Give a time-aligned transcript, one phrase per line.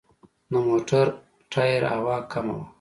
[0.51, 1.05] د موټر
[1.51, 2.65] ټایر هوا کمه وه.